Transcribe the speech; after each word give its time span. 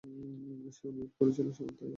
সে 0.03 0.83
অনুরোধ 0.87 1.11
করেছিল, 1.19 1.47
তাই 1.47 1.65
আমরা 1.65 1.75
করেছি। 1.75 1.87